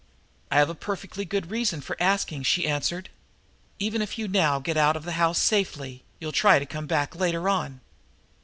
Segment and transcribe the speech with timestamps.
[0.49, 3.09] "I have a perfectly good reason for asking," she answered.
[3.77, 7.15] "Even if you now get out of the house safely you'll try to come back
[7.15, 7.81] later on."